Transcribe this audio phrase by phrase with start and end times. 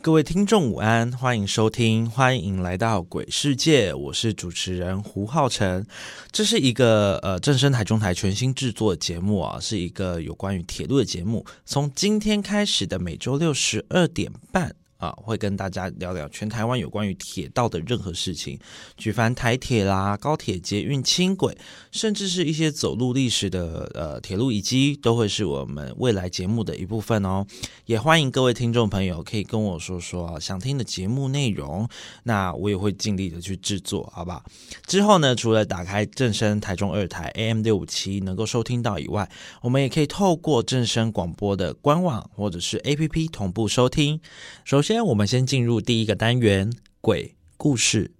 [0.00, 5.84] 各位听众午安，欢迎收听，欢迎来到鬼世界，我是主持人胡浩辰。
[6.30, 11.44] 这是一个呃正声台中台全新制作的节目啊，是一个有关于铁路的节目。
[11.66, 14.76] 从今天开始的每周六十二点半。
[14.98, 18.58] 啊，会跟大家聊聊全台湾有关于铁道的任何事情，
[18.96, 21.56] 举凡台铁啦、高铁、捷运、轻轨，
[21.92, 27.46] 甚至是一些走路历史的呃铁路遗迹，都会是我们未来节目的一部分哦。
[27.86, 31.88] 也欢迎各位听众朋友可以跟我说说想听的节目内容，
[32.24, 34.42] 那我也会尽力的去制作，好吧？
[34.86, 39.30] 之后呢，除了打开正声台中二台 AM 六五七能够收听到以外，
[39.62, 44.20] 我们也可以透过正声广播的官网或者是 APP 同步收听。
[44.64, 46.72] 首先，我们先进入第一个单元——
[47.02, 48.10] 鬼故事。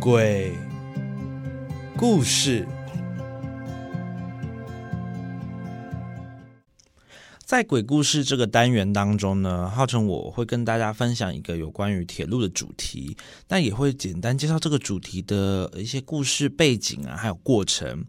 [0.00, 0.52] 鬼
[1.96, 2.66] 故事。
[7.50, 13.16] 在鬼故事这个单元当中呢，浩辰我会跟大家分享一个有关于铁路的主题，
[13.48, 18.04] 但也会简单介绍这个主题的一些故事背景啊，还有过程。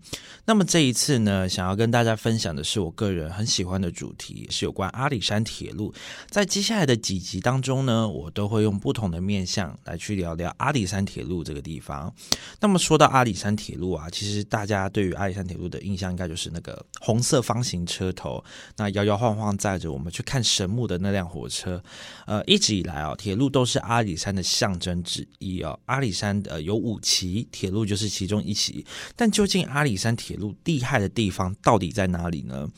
[0.46, 5.92] 那么这一次呢，想要跟大家分享的是我个人很喜欢的主题，是有关阿里山铁路。
[6.30, 12.14] 在接下来的几集当中呢，我都会用不同的面向来去聊聊阿里山铁路这个地方。
[12.60, 18.44] 那么说到阿里山铁路啊，其实大家对于阿里山铁路的印象应该就是那个红色方形车头，
[18.78, 19.31] 那摇摇晃。
[19.36, 21.84] 晃晃载着我们去看神木的那辆火车，
[22.26, 25.80] 呃，一直以来啊，铁路都是阿里山的象征之一哦。
[25.86, 28.86] 阿里山呃有五旗，铁路就是其中一旗。
[29.16, 32.70] 但究竟阿里山铁路厉害的地方到底在哪里呢？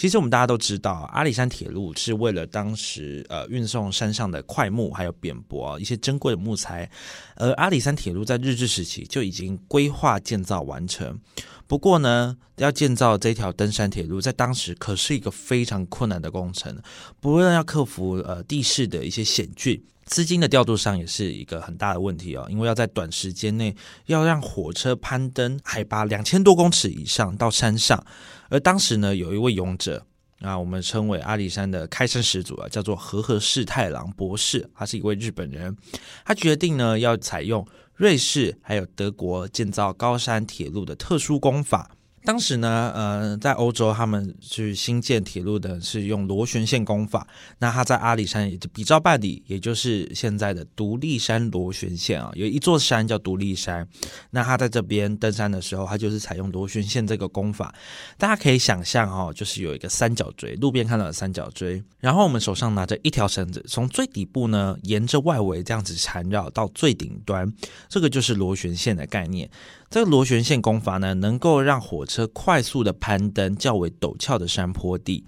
[0.00, 6.90] 其实我们大家都知道，阿里山铁路是为了当时呃运送山上的块木还有扁柏一些珍贵的木材，
[7.36, 11.20] 而阿里山铁路在日治时期就已经规划建造完成。
[11.66, 16.80] 不过呢，要建造这条登山铁路，在当时可是一个非常困难的工程，
[17.20, 19.84] 不论要克服呃地势的一些险峻。
[20.10, 23.74] 资金的调度上也是一个很大的问题哦，因为要在短时间内
[24.06, 28.04] 要让火车攀登海拔两千多公尺以上到山上，
[28.48, 30.04] 而当时呢，有一位勇者
[30.40, 35.76] 啊，我们称为阿里山的开山始祖啊，叫做和和世太郎博士，他是一位日本人，
[36.24, 41.88] 他决定呢要采用瑞士还有德国建造高山铁路的特殊工法。
[42.22, 47.26] 当时呢，呃，在欧洲他们去新建铁路的是用螺旋线工法，
[47.58, 53.88] 那他在阿里山也就比照办理，也就是现在的独立山螺旋线啊，有一座山叫独立山，
[54.30, 57.74] 那他在这边登山的时候，他就是采用螺旋线这个工法，
[58.18, 67.50] 大家可以想象哦，就是有一个三角锥，路边看到的三角锥，然后我们手上拿着一条绳子，从最底部呢，沿着外围这样子缠绕到最顶端，
[67.88, 69.50] 这个就是螺旋线的概念。
[69.88, 75.24] 这个螺旋线工法呢，能够让火车快速的攀登较为陡峭的山坡地。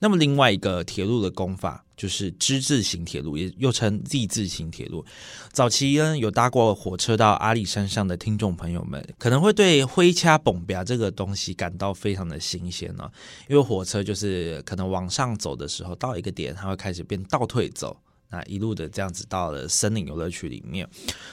[0.00, 5.02] 那么另外一个铁路的工法就是之字形铁路，也又称 Z 字形铁路。
[5.50, 13.10] 早期呢有搭过火车到阿里山上的听众朋友们，可能会对灰掐蹦吧这个东西感到非常的新鲜呢，
[13.48, 17.96] 因为火车就是可能往上走的时候，到一个点它会开始变倒退走。
[18.30, 20.88] 那一路的这样子到了森林游乐区里面，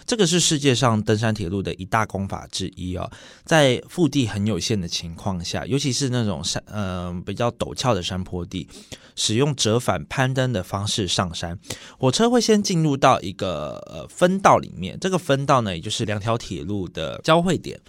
[0.06, 3.09] 这个是世界上登山铁路的一大功法之一哦。
[3.44, 8.68] 在腹地很有限的情况下，尤其是那种山呃比较陡峭的山坡地，
[9.16, 11.57] 使用折返攀登的方式上山。
[11.97, 17.79] 火车会先进入到一个呃分道里面，这个分道呢，也就是两条铁路的交汇点。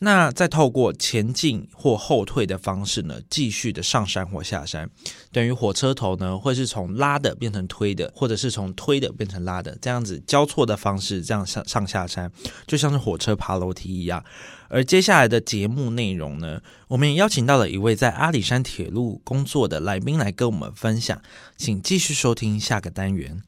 [0.00, 4.90] 那再透过前进或后退的方式呢，继续的上山或下山，
[5.36, 12.32] 等于火车头呢会是从拉的变成推的，或者是从推的变成拉的，这样子交错的方式，这样上上下山，
[12.66, 14.24] 就像是火车爬楼梯一样。
[14.70, 21.20] 而接下来的节目内容呢，我们也邀请到了一位在阿里山铁路工作的来宾来跟我们分享，
[21.58, 23.42] 请继续收听下个单元。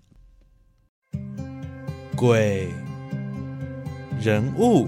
[2.15, 2.69] 鬼
[4.21, 4.87] 人物。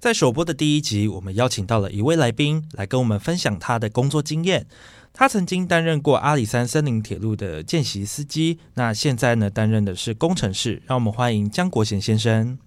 [0.00, 4.66] 在首播的第一集，我们邀请到了一位来宾来跟我们分享他的工作经验。
[5.12, 10.80] 他曾经担任过阿里山森林铁路的见习司机，那现在呢，担任的是工程师。
[10.86, 12.58] 让我们欢迎江国贤先生。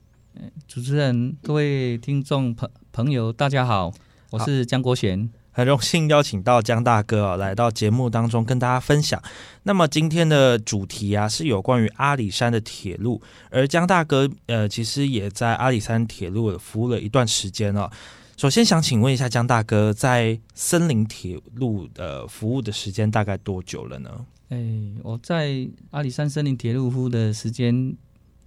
[0.68, 3.92] 主持人、各位听众朋朋友，大家好，
[4.30, 5.28] 我是江国贤。
[5.56, 9.22] 很荣幸邀请到江大哥啊，来到节目当中跟大家分享。
[9.62, 13.22] 那么今天的主题啊，是有关于阿里山的铁路，
[13.52, 17.92] 而江大哥呃，其实也在阿里山铁路服务了一段时间了。
[18.36, 24.10] 首先想请问一下江大哥，在森林铁路的服务的时间大概多久了呢？
[24.50, 24.58] 哎，
[25.04, 27.96] 我在阿里山森林铁路服务的时间，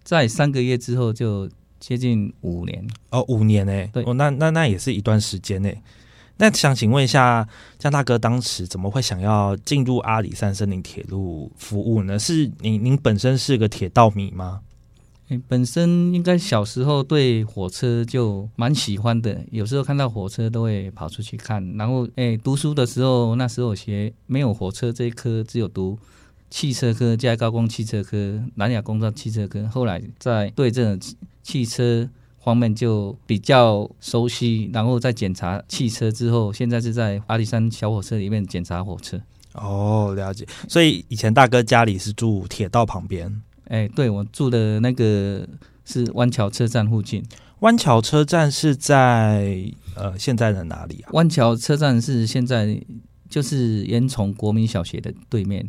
[0.03, 1.49] 在三个月之后就
[1.79, 2.85] 接近五年。
[3.11, 5.83] 哦，五年哎，对，哦，那那那也是一段时间哎。
[6.39, 7.49] 那想请问一下，
[7.79, 12.19] 江大哥当时怎么会想要进入阿里山森林铁路服务呢？
[12.19, 14.61] 是您您本身是个铁道迷吗？
[15.49, 21.77] 本身应该小时候对火车就蛮喜欢的，有时候看到火车都会跑出去看。
[21.79, 25.99] 然后，哎，读书的时候，那时候学没有火车这一科，只有读
[26.51, 29.67] 汽车科，加高工汽车科、南亚工商汽车科。
[29.69, 31.01] 后来在对这种
[31.43, 32.09] 汽车。
[32.47, 39.21] 方面就比较熟悉，然后在检查汽车之后，现在是在阿里山小火车里面检查火车。
[39.55, 40.47] 哦，了解。
[40.69, 43.43] 所以以前大哥家里是住铁道旁边。
[43.67, 45.45] 哎，对，我住的那个
[45.85, 47.21] 是湾桥车站附近。
[47.61, 49.61] 湾桥车站是在
[49.97, 51.11] 呃现在的哪里啊？
[51.15, 52.81] 湾桥车站是现在
[53.29, 55.69] 就是烟囱国民小学的对面。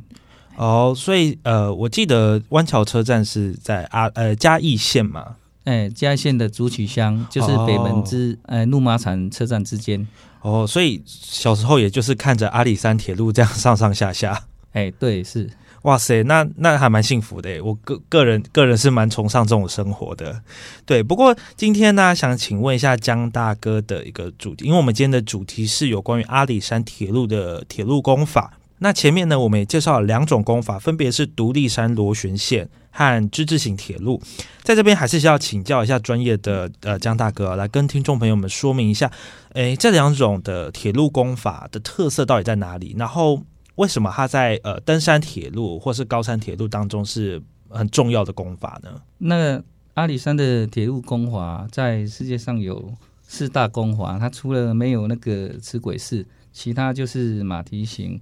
[0.58, 5.38] 哦，所以呃，我记得湾桥车站是在阿呃嘉义县嘛。
[5.68, 10.08] 哎，嘉义县的竹取乡就是北门之呃怒马场车站之间
[10.42, 14.46] 哦，所以小时候也就是看着阿里山铁路这样上上下下。
[14.72, 15.50] 哎，对，是
[15.82, 17.62] 哇塞，那那还蛮幸福的。
[17.62, 20.42] 我个个人个人是蛮崇尚这种生活的。
[20.86, 28.54] 对，不过今天呢，想请问一下江大哥的一个主题，因为我们今天的主题是有关于阿里山铁路的铁路工法。
[28.80, 34.22] 那前面呢，我们也介绍了两种功法，分别是独立山螺旋线和之字形铁路。
[34.62, 39.12] 在这边还是需要请教一下专业的呃江大哥，来跟听众朋友们说明一下，
[39.54, 42.96] 诶，这两种的铁路功法的特色到底在哪里？
[43.00, 43.42] 然后
[43.76, 49.02] 为什么它在呃登山铁路或是高山铁路当中是很重要的功法呢？
[49.18, 49.60] 那
[49.96, 52.94] 阿里山的铁路工法在世界上有
[53.24, 58.22] 四大功法，它除了没有那个齿轨式，其他就是马蹄形。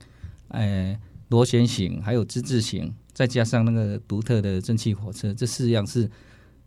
[0.49, 0.99] 哎，
[1.29, 6.09] 螺旋形，还有之字形，再加上那个独特的蒸汽火车，这四样是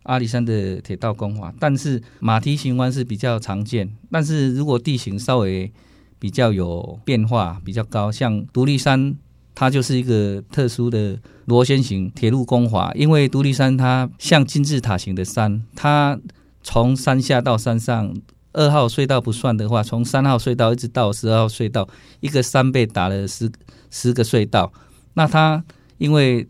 [0.03, 1.53] 阿里山的铁道工法。
[1.59, 5.71] 但是马蹄形弯是比较常见，但是如果地形稍微
[6.19, 9.15] 比较有变化，比较高，像独立山，
[9.55, 12.91] 它就是一个特殊的螺旋形铁路工法。
[12.95, 16.19] 因为独立山它像金字塔形的山，它
[16.61, 18.13] 从山下到山上。
[18.53, 21.87] 二号隧道不算的话，从三号隧道一直到十二号隧道，
[22.19, 23.51] 一个山被打了十
[23.91, 24.71] 十个隧道。
[25.13, 25.63] 那它
[25.97, 26.47] 因为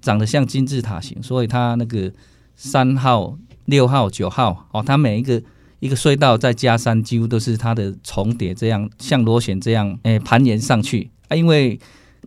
[0.00, 2.12] 长得像金字塔形，所以它那个
[2.56, 5.42] 三号、六号、九号哦，它每一个
[5.80, 11.78] 一个隧道再加三，几乎都是它的重叠，这样像螺旋这样诶盘延上去啊，因为。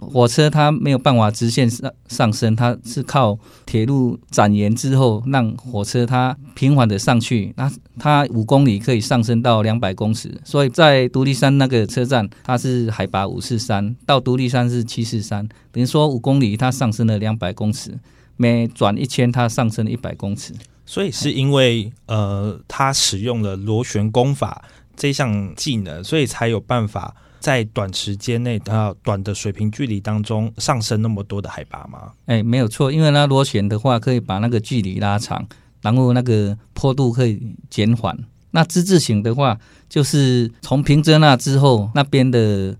[0.01, 3.37] 火车它没有办法直线上上升，它是靠
[3.67, 7.53] 铁路展延之后，让火车它平缓的上去。
[7.55, 17.97] 那它五公里可以上升到两百公尺，所以在独立山那个车站，它是海拔五四三，到独立山是七四三，等于说五公里它上升了两百公尺，
[18.37, 20.51] 每转一圈它上升了一百公尺。
[20.83, 24.63] 所以是因为呃，它使用了螺旋功法
[24.95, 27.15] 这项技能，所以才有办法。
[27.41, 32.13] 在短时间内，它短的水平距离当中上升那么多的海拔吗？
[32.27, 35.45] 哎，没有错，因为它螺旋的话可以把那个距离拉长，
[35.81, 38.17] 然后那个坡度可以减缓。
[38.51, 42.77] 那之字形的话，就是从平泽那之后，那边的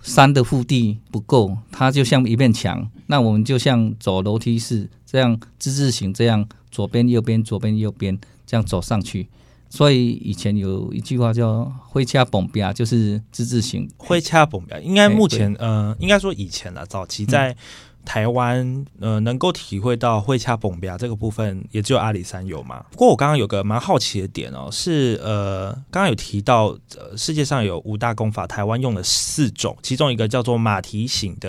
[0.00, 9.28] 山的腹地不够，它就像一面墙，那我们就像走楼梯式这样之字形这样左边右边左边右边这样走上去。
[9.76, 13.90] 所以以前有一句话叫“会掐蹦边”，就是自治型。
[13.96, 17.56] 会掐蹦边，应该目前呃，应该说以前了，早期在。
[18.04, 22.84] 台湾呃，能够体会到会掐崩比这个部分，也只有阿里山有嘛。
[22.90, 31.48] 不过我刚刚有个蛮好奇的点哦，是呃，刚刚有提到呃，世界上有五大功法，台湾用了四种，其中一个叫做马蹄形的，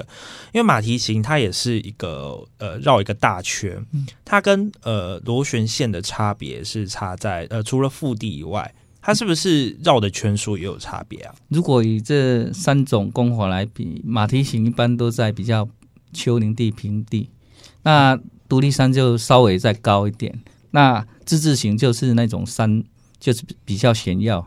[0.54, 3.86] 因为马蹄形它也是一个呃绕一个大圈，
[4.24, 11.36] 它跟呃螺旋线的差别是差在呃除了腹地以外，它是不是绕的圈数也有差别啊？
[11.50, 15.68] 如果以这三种功法来比，马蹄形一般都在比较。
[16.16, 17.30] 丘陵地、平地，
[17.84, 18.18] 那
[18.48, 20.34] 独立山就稍微再高一点。
[20.72, 22.84] 那自治型就是那种山，
[23.20, 24.40] 就是比较险要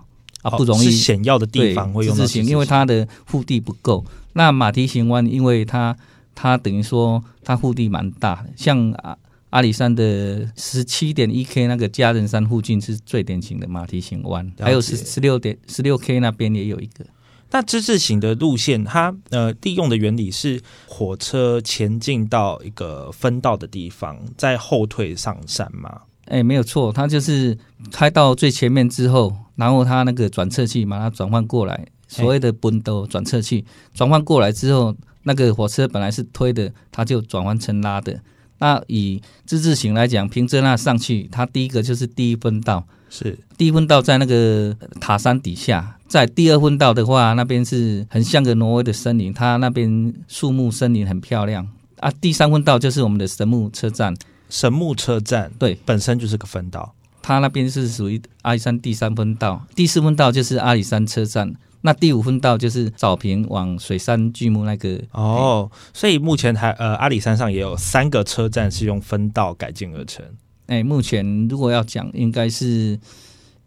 [0.43, 4.05] 啊，不容易险要的地方会用自治型，因为它的腹地不够。
[4.33, 5.97] 那马蹄形湾，因为它
[6.35, 9.19] 它等于说它腹地蛮大的，像阿
[9.51, 17.05] 阿里山的十七点一 K 那个嘉仁山附近是最典型的马蹄形湾，还有十十六点十六 K 那边也有一个。
[17.50, 26.02] 那之字形的路线，它呃利用的原理是火车前进到一个分道的地方，再后退上山嘛？
[26.26, 27.57] 哎，没有错，它就是
[27.90, 33.64] 开到最前面之后，然后它那个转侧器把它转换过来，所谓的奔斗转侧器
[33.95, 38.21] 转换过来之后，那个火车本来是推的，它就转换成拉的。
[38.59, 42.87] 那以之字形来讲，凭着那上去，它第一个就是第一分道。
[43.11, 51.67] 是第一分道在那个塔山底下，在第二分道的话，那边是很像个挪威的森林，它那边树木森林很漂亮
[52.00, 52.11] 啊。
[52.21, 54.15] 第三分道就是我们的神木车站，
[54.50, 65.71] 神木车站对，本身就是个分道，它那边是属于阿里山第三分道，第四分道就是阿里山车站，那第五分道就是早平往水杉巨木那个哦。
[65.93, 70.25] 所以目前还呃阿里山上也有三个车站是用分道改建而成。
[70.69, 72.99] 哎，目前如果要讲，应该是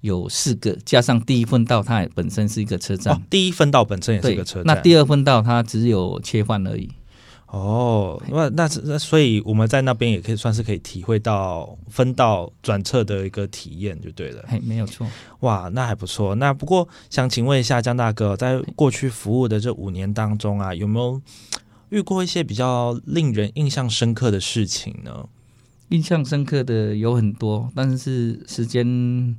[0.01, 3.22] 有四个，加上第一分道，它本身是一个车站。
[3.29, 4.65] 第一分道本身也是一个车站。
[4.65, 6.89] 那第二分道它只有切换而已。
[7.48, 14.46] 哦，那那那，所以我们在那边也可以算是可以体会到分道转侧的一个体验，就对了。
[14.48, 15.05] 嘿，没有错。
[15.41, 16.34] 哇，那还不错。
[16.36, 21.22] 那不过想请问一下江大哥，在过去服务的这五年当中啊，有没有
[21.89, 25.25] 遇过一些比较令人印象深刻的事情呢？
[25.91, 29.36] 印象深刻的有很多，但是时间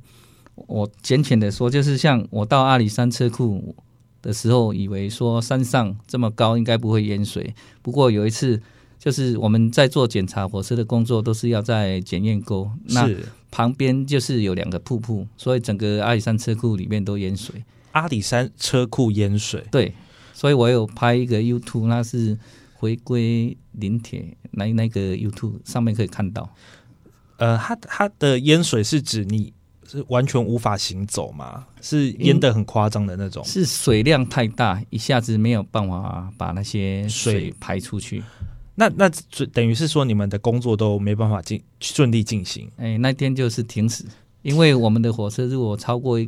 [0.55, 3.75] 我浅浅的说，就是像我到阿里山车库
[4.21, 7.55] 的时候，以为说山上这么高应该不会淹水。
[7.81, 8.61] 不过有一次，
[8.99, 13.09] 就是我们在做检查火车的工作，都是要在检验沟，那
[13.49, 17.63] 旁边就是有两个瀑布，所以整个阿里山车库里面都淹水。
[17.93, 19.93] 阿里山车库淹水，对，
[20.33, 22.37] 所以我有拍一个 YouTube，那是。
[22.83, 26.53] 回归临铁那那个 YouTube 上面可以看到，
[27.37, 29.53] 呃，它它的淹水是指你
[29.87, 31.65] 是完全无法行走吗？
[31.79, 33.41] 是淹的很夸张的那种？
[33.45, 38.21] 是水量太大，一下子没有办法把那些水排出去。
[38.75, 39.09] 那那
[39.53, 42.69] 等于是说你们的工作都没办法进顺利进行。
[42.75, 44.03] 哎，那天就是停驶，
[44.41, 46.19] 因为我们的火车如果超过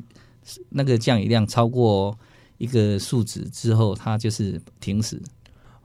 [0.69, 2.17] 那个降雨量超过
[2.59, 5.21] 一个数值之后，它就是停驶。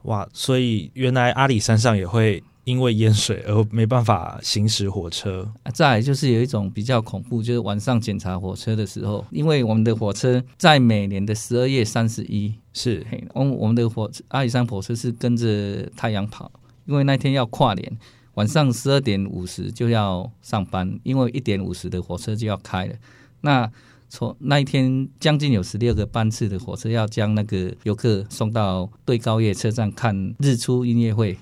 [0.03, 5.51] 哇，所以原来阿里山上也会因为淹水而没办法行驶火车。
[5.75, 13.05] 再来就是有一种比较恐怖，就是晚上检查火车的时候，因为我们的火车在每年的十二月三十一是，
[13.35, 16.51] 我我们的火阿里山火车是跟着太阳跑，
[16.87, 17.99] 因为那天要跨年，
[18.35, 22.95] 晚上十二点五十就要上班，因为一点五十的火车就要开了。
[23.43, 23.71] 那
[24.11, 31.39] 从那一天，将近有十六个班次的火车要将那个游客送到对高叶车站看日出音乐会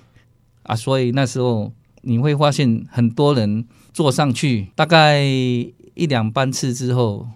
[0.63, 1.73] 啊，所以那时候
[2.03, 7.27] 你会发现很多人坐上去，大概一两班次之后，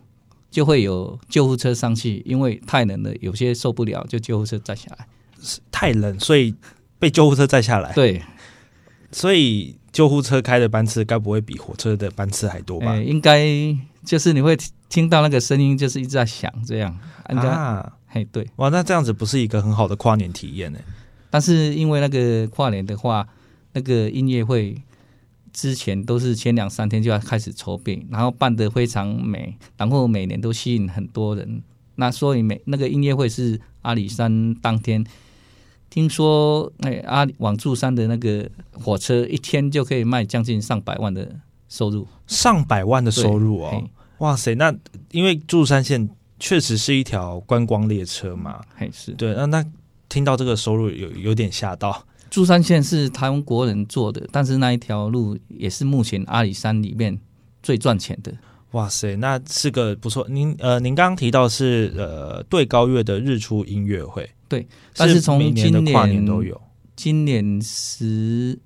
[0.52, 5.08] 就会有救护车上去，因为太冷了，有些受不了，就救护车载下来。
[5.72, 6.54] 太冷，所以
[7.00, 7.92] 被救护车载下来。
[7.94, 8.22] 对，
[9.12, 12.96] 所以救护车开的班次该不会比火车的班次还多吧？
[12.98, 13.44] 应该
[14.06, 14.58] 就是你会。
[14.90, 20.78] 听到那个声音就是一直在响，这样啊，嘿，对，哇，那这样子不是一个很好的跨年体验呢？
[21.32, 23.28] 但是因为那个跨年的话，
[23.72, 24.80] 那个音乐会
[25.52, 31.64] 之前都是前两三天就要开始筹备，然后办得非常美，然后每年都吸引很多人。
[31.96, 35.04] 那所以每那个音乐会是阿里山当天，
[35.90, 41.40] 听说哎阿往柱山的那个火车一天就可以卖将近上百万的
[41.74, 43.84] 收入，上百万的收入哦。
[44.20, 44.72] 哇塞，那
[45.10, 46.08] 因为珠山线
[46.40, 49.66] 确实是一条观光列车嘛，还是对，那那
[50.08, 52.06] 听到这个收入有有点吓到。
[52.30, 57.20] 珠山线是台湾国人做的，但是那一条路也是目前阿里山里面
[57.64, 58.32] 最赚钱的。
[58.74, 60.28] 哇塞，那是个不错。
[60.30, 66.60] 您呃，您刚刚提到是呃对高月的日出音乐会，对，但是从今年跨年都有。
[66.96, 68.60] 今年十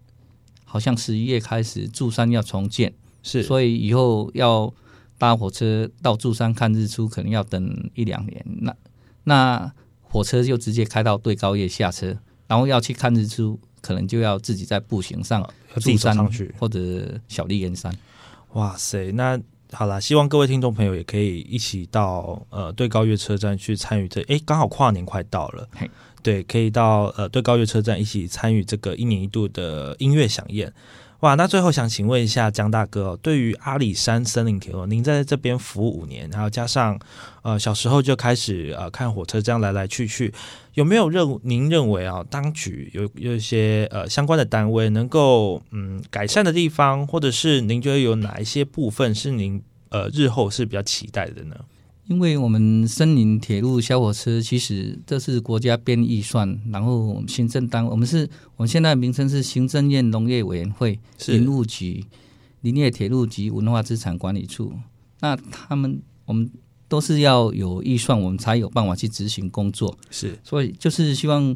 [0.67, 2.93] 好像十一月开始柱山要重建，
[3.23, 4.71] 是，所以以后要。
[5.19, 8.45] 搭火车到柱山看日出，可能要等一两年。
[8.61, 8.75] 那
[9.23, 15.41] 那火车就直接开到对高叶下车，然后要去看日出，可能就要自己在步行上
[15.81, 17.91] 柱山上去，或者小丽岩山。
[18.53, 24.21] 哇塞，那好啦，希望各位听众朋友也可以一起到呃对高月车站去参与这。
[24.27, 25.67] 哎，刚好跨年快到了，
[26.23, 30.73] 对，可以到呃对高月车站一起参与这个一年一度的音乐响宴。
[31.21, 36.99] 哇，那最后想请问一下江大哥，对于阿里山森林铁路，您在这边服务五年，然后加上
[37.41, 40.31] 呃小时候就开始呃看火车这样来来去去，
[40.75, 49.59] 有没有认您认为啊，当局有有一些呃相关的单位能够嗯改善的地方，或者是您觉得有哪一些部分是您
[49.89, 51.55] 呃日后是比较期待的呢？
[52.07, 62.05] 因为我们森林铁路小火车，其实这是国家编预算，然后行政单位，我们是我们现在的名称是行政院农业委员会是林务局、
[62.61, 64.73] 林业铁路及文化资产管理处。
[65.19, 66.49] 那他们我们
[66.87, 69.97] 都是要有预算，我们才有办法去执行工作。
[70.09, 71.53] 是所以就是希望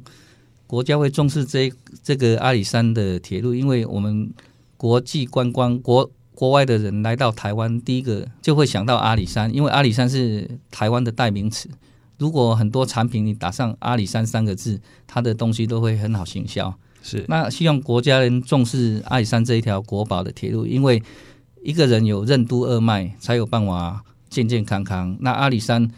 [0.68, 1.72] 国家会重视这
[2.04, 4.30] 这个阿里山的铁路，因为我们
[4.76, 11.70] 国际观光国国外的人来到台湾，第一个就会想到阿里山，因为阿里山是台湾的代名词。
[12.18, 16.74] 如果很多产品你打上阿里山三个字，它的东西都会很好行销。
[17.04, 21.04] 是那希望国家人重视阿里山这一条国宝的铁路，因为
[21.62, 25.16] 一个人有任督二脉，才有办法健健康康。
[25.20, 25.92] 那阿里山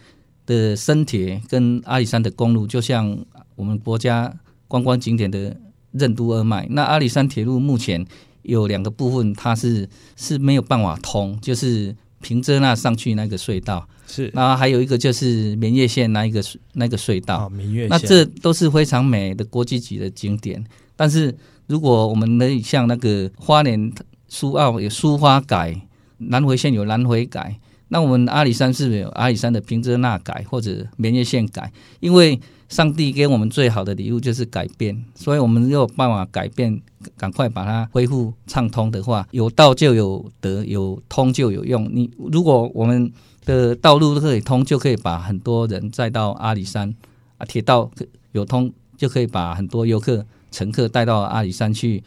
[0.45, 3.17] 的深铁跟阿里山的公路，就像
[3.55, 4.33] 我们国家
[4.67, 5.55] 观光景点的
[5.93, 6.67] 任督二脉。
[6.69, 8.05] 那阿里山铁路目前
[8.43, 16.41] 有两个部分，它是是没有办法通，就是平遮那上去那个隧道，是然后还有一个就是明月线那一个
[16.73, 17.47] 那个隧道。
[17.47, 20.63] 哦，明月线那这都是非常美的国际级的景点。
[20.95, 21.35] 但是
[21.67, 23.91] 如果我们能像那个花莲
[24.27, 25.79] 苏澳有苏花改，
[26.17, 27.59] 南回线有南回改，
[27.93, 31.71] 那我们阿里山是不是有阿里山的平遮那改或者绵叶线改？
[31.99, 36.81] 因为上帝给我们最好的礼物就是改变，所以我们有办法改变，
[37.15, 41.87] 赶快把它恢复畅通的话，有道就有德，有通就有用。
[41.93, 43.13] 你如果我们
[43.45, 46.91] 的道路都可以通，就可以把很多人载到阿里山
[47.37, 47.91] 啊，铁道
[48.31, 52.03] 有通就可以把很多游客、乘客带到阿里山去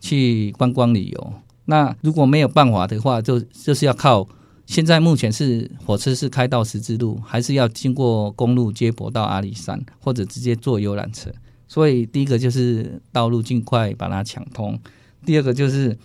[0.00, 1.32] 去观光旅游。
[1.66, 4.26] 那如果没有办法的话，就就是要靠
[4.68, 11.32] 现在目前是火车是开到十字路，还是要经过公路接驳到阿里山，或者直接坐游览车。
[11.66, 14.78] 所以第一个就是道路尽快把它抢通，
[15.24, 15.96] 第二个就是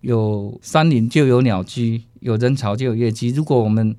[0.00, 3.28] 有山林就有鸟居，有人潮就有业绩。
[3.28, 3.94] 如果我们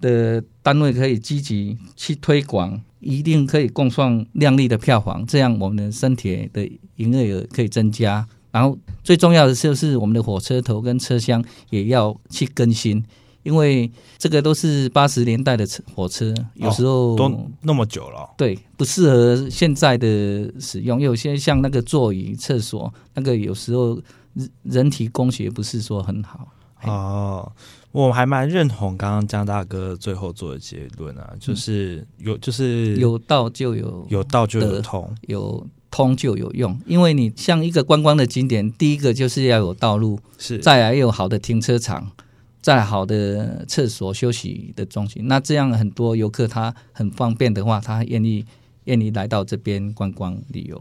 [0.00, 6.64] 的单位可以积极去推广，一定可以共创亮丽的票房，这样我们的身铁的
[6.96, 8.24] 营业额可以增加。
[8.52, 13.04] 然后最重要的就是我们的火车头跟车厢也要去更新，
[13.42, 21.00] 因为这个都是八十年代的车火车，有时候、都那么久了，对不适合现在的使用。
[21.00, 24.00] 有些像那个座椅、厕所，那个有时候
[24.34, 26.48] 人人体工学不是说很好。
[26.84, 27.52] 哦，
[27.92, 42.10] 我还蛮认同刚刚江大哥最后做的结论啊，就是有就是有道就有有道就有通，有通就有用，因为你像一个观光的景点，第一个就是要有道路，是再来有好的停车场，
[42.60, 45.26] 再好的厕所休息的中心。
[45.26, 48.44] 那这样很多游客他很方便的话，他愿意
[48.84, 50.80] 愿意来到这边观光旅游。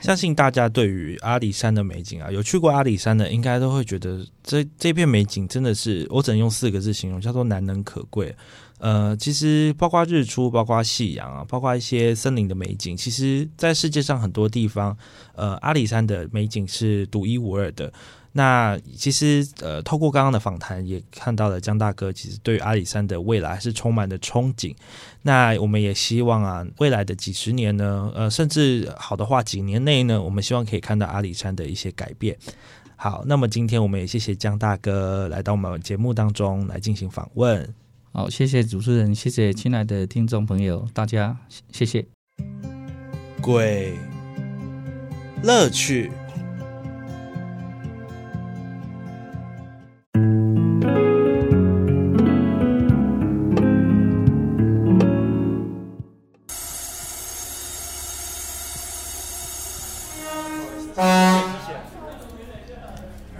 [0.00, 8.34] 相信大家对于阿里山的美景啊，有去过阿里山的，应该都会觉得这这片美景真的是，我只能用四个字形容，叫做难能可贵。
[8.82, 14.96] 呃，其实包括日出，包括夕阳啊，包括一些森林的美景，其实在世界上很多地方，
[15.36, 17.92] 呃，阿里山的美景是独一无二的。
[18.32, 24.74] 那其实呃，透过刚刚的访谈，也看到了江大哥其实对阿里山的未来是充满了憧憬。
[25.22, 32.36] 那我们也希望啊，未来的几十年呢，呃，甚至好的话几年内呢，我们希望可以看到阿里山的一些改变。
[32.96, 37.72] 好，那么今天我们也谢谢江大哥来到我们节目当中来进行访问。
[38.12, 41.38] 好，谢谢主持人，谢谢亲爱的听众朋友，大家
[41.72, 42.06] 谢谢。
[43.40, 43.94] 鬼
[45.42, 46.10] 乐趣。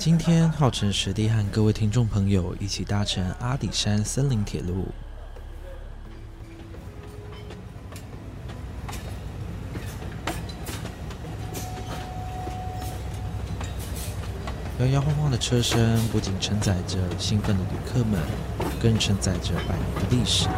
[0.04, 4.88] 今天浩辰学弟和各位听众朋友一起搭乘阿里山森林铁路。
[14.80, 18.20] 摇摇晃晃的车身不仅承载着兴奋的旅客们，
[18.82, 20.48] 更承载着百年的历史。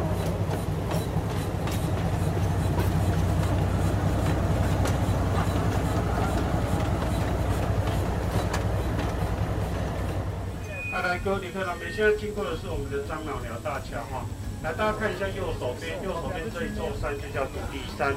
[11.02, 11.18] 来
[11.54, 14.26] 来，各位旅客，那边现在经过的是我们的樟脑寮大桥哈。
[14.62, 18.12] 来，大家看一下右手边，右手边这一座山就叫独立山。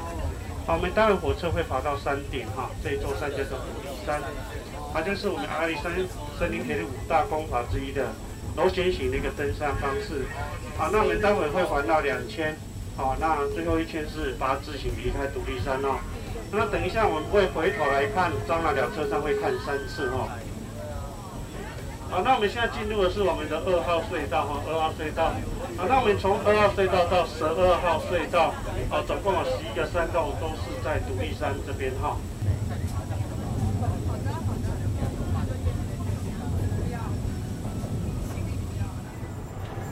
[0.65, 4.21] 好，我们待会火车会爬到山顶哈，这一座山叫做独立山，
[4.93, 5.93] 它就是我们阿里山
[6.39, 8.10] 森林铁路五大功法之一的
[8.56, 10.26] 螺旋形的一个登山方式。
[10.78, 12.58] 好，那我们待会会环到两千，
[12.95, 16.00] 好，那最后一圈是八字形离开独立山哦。
[16.50, 20.28] 那等一下我们会回头来看樟脑寮车站会看三次哦。
[22.09, 25.33] 好，那我们现在进入的是我们的二号隧道哈，二号隧道。
[25.77, 28.53] 好，那我们从二号隧道到十二号隧道，
[28.89, 32.17] 啊，总共有十一个山洞，都是在独立山这边哈。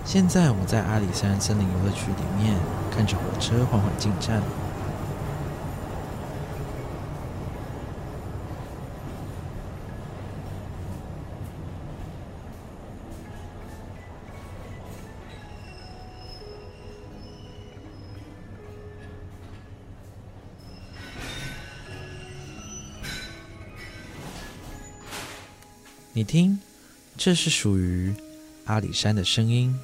[0.06, 2.56] 现在我们在阿里山森林游乐区里面，
[2.90, 4.42] 看着火车缓缓进站。
[26.18, 26.58] 你听，
[27.18, 28.14] 这是属于
[28.68, 29.78] 阿里山的声音。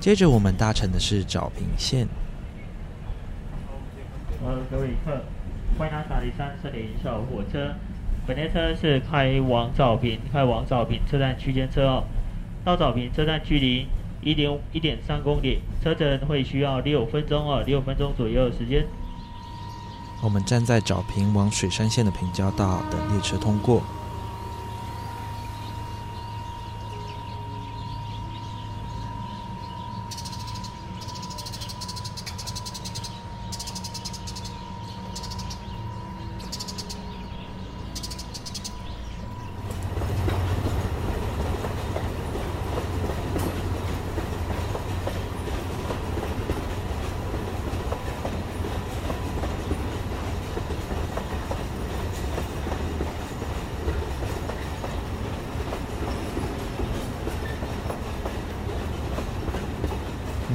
[0.00, 2.08] 接着我们搭乘的是昭平线。
[4.42, 5.20] 呃，各位旅客，
[5.78, 7.74] 欢迎搭阿里山森林小火车。
[8.26, 12.04] 本列车是开往昭平，开往昭平车站区间车哦。
[12.66, 13.86] 到沼平车站距离
[14.20, 18.84] 一点一点三公里，车程会需要六分钟哦，六分钟左右的时间。
[20.20, 23.84] 我们站在沼平往水山线的平交道等列车通过。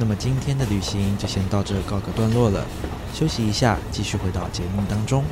[0.02, 2.66] 那么今天的旅行就先到这告个段落了，
[3.14, 5.22] 休息一下，继续回到节目当中。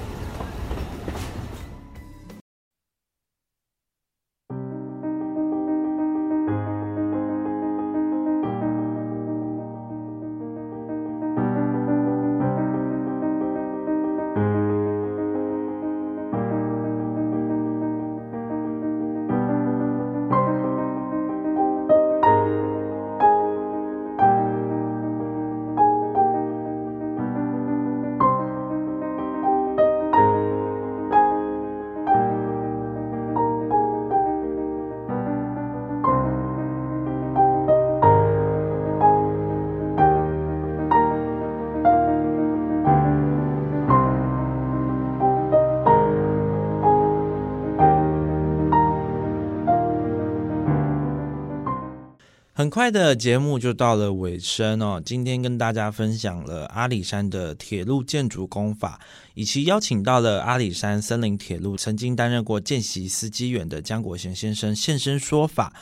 [52.61, 55.01] 很快的节目就到了尾声哦。
[55.03, 59.01] 今天跟大家分享了阿里山的铁路建筑工法，
[59.33, 65.73] 以及邀请到了阿里山森林铁路曾经担任过见习司机员的江国贤先生现身说法。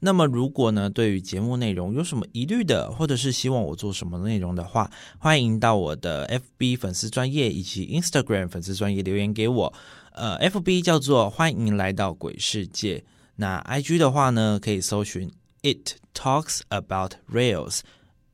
[0.00, 6.26] 那么，如果呢对于节目内容有什么疑虑的，或者是希望我做什么内容的话，欢迎到我的
[6.58, 9.72] FB 粉丝专业以及 Instagram 粉丝专业留言给我。
[10.12, 13.04] 呃，FB 叫做欢迎来到鬼世界，
[13.36, 15.96] 那 IG 的话呢，可以搜寻 It。
[16.18, 17.80] Talks about rails.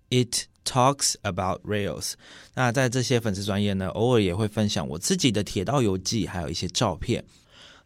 [0.08, 2.12] It talks about rails.
[2.54, 7.24] 那在这些粉丝专业呢，偶尔也会分享我自己的铁道游记，还有一些照片。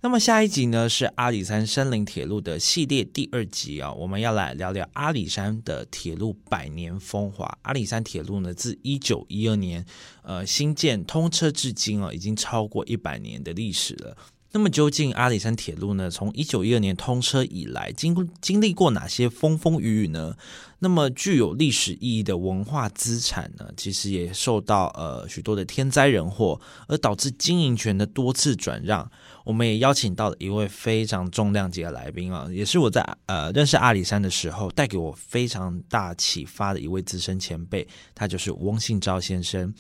[0.03, 7.59] 那么下一集呢是阿里山森林铁路的系列第二集啊，我们要来聊聊阿里山的铁路百年风华。
[7.63, 9.83] 阿里山铁路呢，自一九一二年
[10.23, 14.15] 呃新建通车至今啊，已经超过一百年的历史了。
[14.57, 16.11] 那么究竟阿里山铁路呢？
[16.11, 20.35] 从一九一二年通车以来，经经历过哪些风风雨雨呢？
[20.79, 23.69] 那么具有历史意义的文化资产呢？
[23.77, 29.11] 其实也受到呃许多的天灾人祸，而导致经营权的多次转让。
[29.45, 39.73] 我们也邀请到了一位非常重量级的来宾啊，也是我在呃认识阿里山的时候带给我非常大启发的一位资深前辈，他就是翁信昭先生。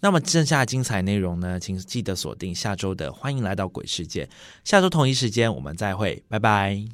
[0.00, 4.26] 那么剩下的精彩内容呢，请记得锁定下周的《欢迎来到鬼世界》，
[4.62, 6.84] 下周同一时间我们再会，拜拜。